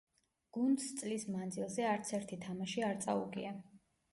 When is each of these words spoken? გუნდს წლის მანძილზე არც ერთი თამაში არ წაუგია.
გუნდს 0.55 0.87
წლის 1.01 1.27
მანძილზე 1.35 1.87
არც 1.91 2.15
ერთი 2.21 2.41
თამაში 2.47 2.87
არ 2.89 2.99
წაუგია. 3.05 3.57